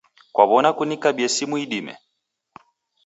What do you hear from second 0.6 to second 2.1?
kunikabie simu idime